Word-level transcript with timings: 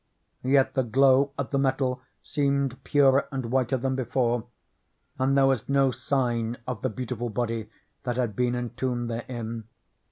Yet 0.43 0.73
the 0.73 0.81
glow 0.81 1.31
of 1.37 1.51
the 1.51 1.59
metal 1.59 2.01
seemed 2.23 2.83
purer 2.83 3.27
and 3.31 3.51
whiter 3.51 3.77
than 3.77 3.93
before; 3.95 4.47
and 5.19 5.37
there 5.37 5.45
was 5.45 5.69
no 5.69 5.91
sign 5.91 6.57
of 6.65 6.81
the 6.81 6.89
beau 6.89 7.05
tiful 7.05 7.29
body 7.29 7.69
that 8.01 8.15
had 8.17 8.35
been 8.35 8.55
entombed 8.55 9.11
therein. 9.11 9.65